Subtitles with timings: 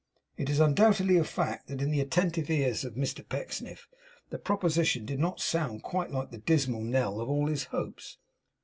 [0.35, 3.87] It is undoubtedly a fact that in the attentive ears of Mr Pecksniff,
[4.31, 8.17] the proposition did not sound quite like the dismal knell of all his hopes.